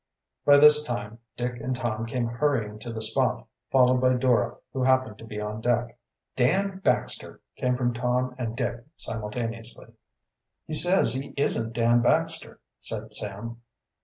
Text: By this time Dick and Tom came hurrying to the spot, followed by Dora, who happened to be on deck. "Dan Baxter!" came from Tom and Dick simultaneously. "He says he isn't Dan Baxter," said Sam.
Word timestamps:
By 0.45 0.57
this 0.57 0.83
time 0.83 1.19
Dick 1.37 1.57
and 1.59 1.75
Tom 1.75 2.07
came 2.07 2.25
hurrying 2.25 2.79
to 2.79 2.91
the 2.91 3.03
spot, 3.03 3.45
followed 3.71 4.01
by 4.01 4.15
Dora, 4.15 4.57
who 4.73 4.81
happened 4.81 5.19
to 5.19 5.25
be 5.27 5.39
on 5.39 5.61
deck. 5.61 5.95
"Dan 6.35 6.79
Baxter!" 6.83 7.39
came 7.55 7.77
from 7.77 7.93
Tom 7.93 8.33
and 8.39 8.57
Dick 8.57 8.83
simultaneously. 8.97 9.93
"He 10.65 10.73
says 10.73 11.13
he 11.13 11.35
isn't 11.37 11.73
Dan 11.73 12.01
Baxter," 12.01 12.59
said 12.79 13.13
Sam. 13.13 13.61